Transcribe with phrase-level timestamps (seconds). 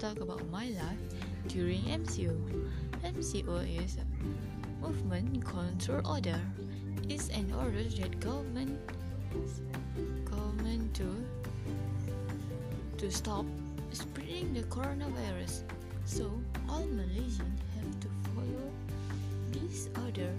[0.00, 0.96] talk about my life
[1.48, 2.32] during MCO.
[3.04, 4.06] MCO is a
[4.80, 6.40] movement control order.
[7.10, 8.80] It's an order that government
[10.24, 11.04] government to
[12.96, 13.44] to stop
[13.92, 15.68] spreading the coronavirus.
[16.06, 16.32] So
[16.66, 18.72] all Malaysians have to follow
[19.52, 20.32] this order.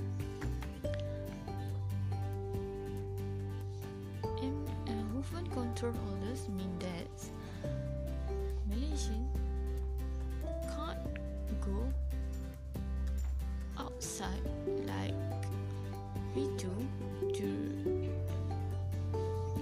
[4.42, 4.58] And
[4.90, 7.14] uh, movement control orders mean that
[14.22, 15.14] like
[16.36, 16.72] we do
[17.34, 17.48] to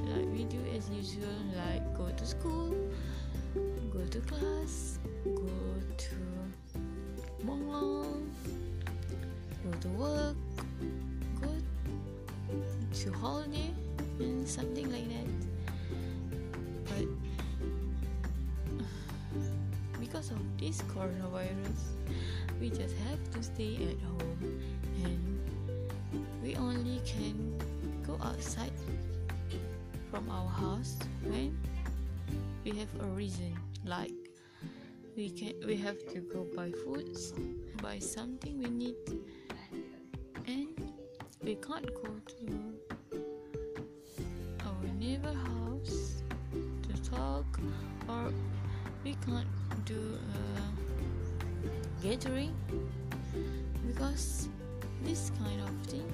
[0.06, 2.76] like we do as usual like go to school
[3.92, 5.50] go to class go
[5.98, 6.16] to
[7.44, 8.06] mall
[9.64, 10.36] go to work
[11.42, 11.50] go
[12.94, 13.72] to holiday
[14.20, 15.28] and something like that.
[16.86, 17.06] But
[20.00, 21.80] because of this coronavirus
[22.60, 24.62] we just have to stay at home
[25.04, 25.40] and
[26.44, 27.58] we only can
[28.06, 28.72] go outside
[30.12, 31.58] from our house when
[32.66, 34.12] we have a reason like
[35.16, 37.34] we can we have to go buy foods
[37.82, 38.96] buy something we need
[40.48, 40.68] and
[41.44, 43.24] we can't go to
[44.66, 46.24] our neighbor house
[46.84, 47.60] to talk
[48.10, 48.34] or
[49.04, 49.48] we can't
[49.86, 50.89] do a
[52.02, 52.56] gathering?
[53.88, 54.50] Because
[55.04, 56.12] this kind of thing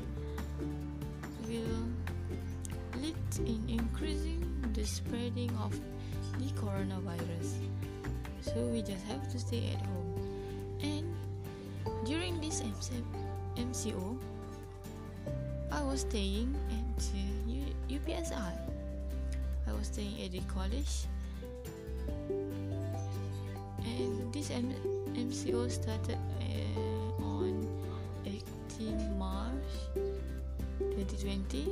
[1.47, 5.77] will lead in increasing the spreading of
[6.39, 7.57] the coronavirus.
[8.41, 10.79] So we just have to stay at home.
[10.81, 11.15] And
[12.05, 14.17] during this mco
[15.71, 18.33] i was staying at uh, upsi
[19.67, 21.07] i was staying at the college
[24.47, 24.73] this M-
[25.15, 27.67] mco started uh, on
[28.25, 29.71] 18 march
[30.79, 31.65] 2020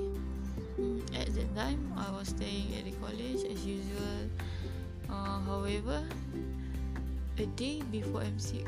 [0.79, 4.25] Mm, at that time i was staying at the college as usual.
[5.09, 6.01] Uh, however
[7.37, 8.65] a day before mco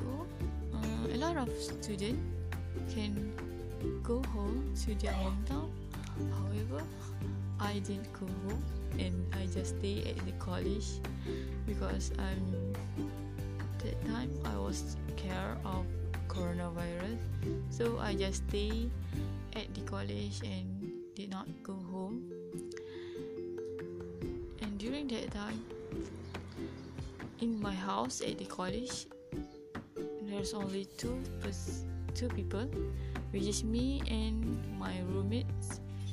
[0.74, 2.22] uh, a lot of students
[2.94, 3.34] can
[4.04, 5.70] go home to their hometown.
[6.38, 6.84] However
[7.60, 8.64] i didn't go home
[9.00, 11.02] and i just stay at the college
[11.66, 13.25] because i'm
[13.80, 15.86] that time i was scared of
[16.28, 17.16] coronavirus.
[17.70, 18.90] So i just stay
[19.56, 20.68] at the college and
[21.16, 22.28] did not go home.
[24.62, 25.64] And during that time
[27.40, 29.08] in my house at the college
[30.28, 32.68] there's only two pers- two people
[33.32, 34.44] which is me and
[34.80, 35.48] my roommate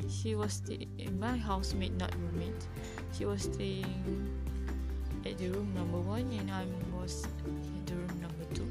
[0.09, 0.87] she was stay-
[1.19, 2.67] my housemate not roommate.
[3.15, 3.87] She was staying
[5.25, 6.67] at the room number one and I
[7.03, 8.71] was at the room number two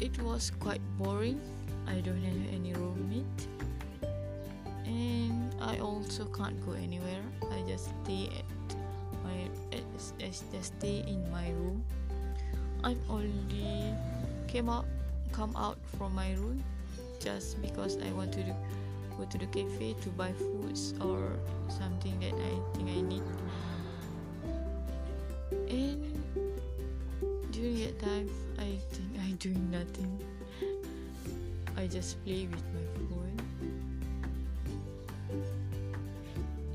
[0.00, 1.40] it was quite boring
[1.88, 3.48] I don't have any roommate
[4.86, 7.22] and I also can't go anywhere.
[7.50, 8.76] I just stay at
[9.24, 9.48] my
[10.18, 11.84] just stay in my room.
[12.84, 13.94] I'm only
[14.48, 14.86] came out
[15.32, 16.62] come out from my room
[17.20, 18.54] just because I want to do,
[19.16, 21.38] go to the cafe to buy foods or
[21.68, 23.22] something that I think I need.
[25.72, 26.04] And
[27.50, 28.28] during that time,
[28.58, 30.20] I think I doing nothing.
[31.78, 33.40] I just play with my phone.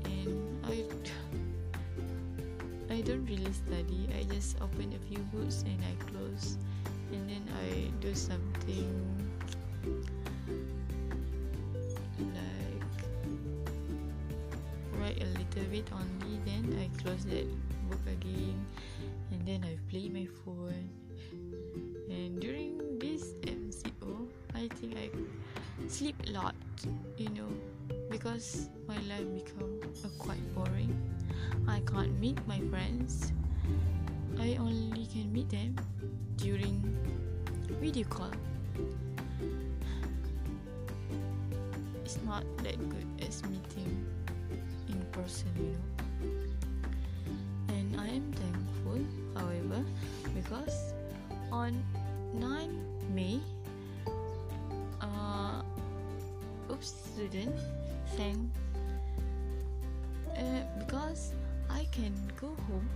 [0.02, 0.34] And
[0.66, 0.82] I
[2.92, 4.10] I don't really study.
[4.18, 6.58] I just open a few books and I close.
[7.12, 8.90] And then I do something
[12.18, 12.82] like
[14.98, 16.42] write a little bit only.
[16.44, 17.46] Then I close that
[17.88, 18.64] book again.
[19.32, 20.88] And then I play my phone.
[22.10, 25.08] And during this MCO I think I
[25.86, 26.54] sleep a lot
[27.16, 27.46] you know
[28.10, 30.90] because my life become uh, quite boring.
[31.68, 33.32] I can't meet my friends.
[34.40, 35.76] I only can meet them
[36.36, 36.82] during
[37.80, 38.32] video call.
[42.04, 44.06] It's not that good as meeting
[44.88, 45.97] in person you know
[50.34, 50.94] because
[51.52, 51.82] on
[52.34, 52.70] 9
[53.14, 53.40] May
[55.00, 55.62] uh,
[56.68, 57.56] UPSI student
[58.16, 58.50] sang
[60.36, 61.32] uh, because
[61.70, 62.88] I can go home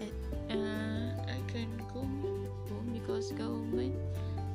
[0.00, 0.12] at,
[0.50, 3.94] uh, I can go home because government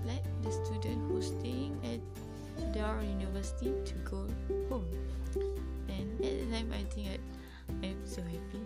[0.05, 1.99] let the student who's staying at
[2.73, 4.27] their university to go
[4.69, 4.87] home.
[5.89, 7.23] And at the time I think that
[7.83, 8.59] I'm so happy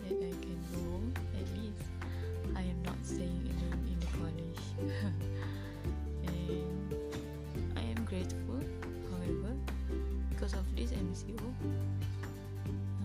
[10.42, 11.38] this MCO,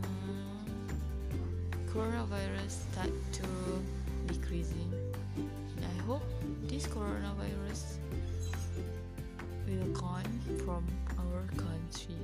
[0.02, 0.08] uh,
[1.94, 3.44] coronavirus start to
[4.26, 4.92] decreasing.
[5.78, 6.24] I hope
[6.64, 8.00] this coronavirus
[9.68, 10.26] will gone
[10.66, 10.84] from
[11.20, 12.18] our country.